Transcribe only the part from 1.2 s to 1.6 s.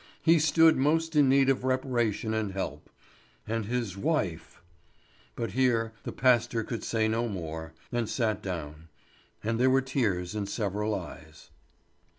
need